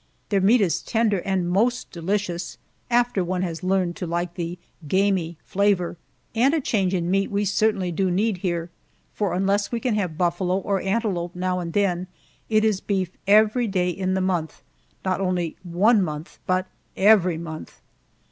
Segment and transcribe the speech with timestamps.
[0.29, 2.57] Their meat is tender and most delicious
[2.89, 5.95] after one has learned to like the "gamey" flavor.
[6.33, 8.71] And a change in meat we certainly do need here,
[9.13, 12.07] for unless we can have buffalo or antelope now and then,
[12.49, 14.63] it is beef every day in the month
[15.05, 16.65] not only one month, but
[16.97, 17.79] every month.